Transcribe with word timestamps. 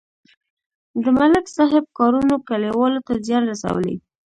د 1.03 1.05
ملک 1.19 1.45
صاحب 1.55 1.85
کارونو 1.97 2.35
کلیوالو 2.49 2.99
ته 3.07 3.13
زیان 3.25 3.43
رسولی. 3.51 3.95